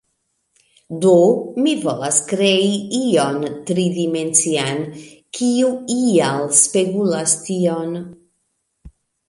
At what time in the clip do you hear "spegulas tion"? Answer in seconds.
6.65-7.97